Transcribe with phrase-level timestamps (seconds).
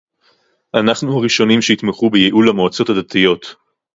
[0.75, 3.55] אנחנו הראשונים שיתמכו בייעול המועצות הדתיות